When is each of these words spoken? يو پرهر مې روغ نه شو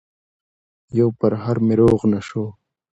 يو 0.97 1.07
پرهر 1.19 1.57
مې 1.65 1.73
روغ 1.81 2.01
نه 2.11 2.19
شو 2.27 2.45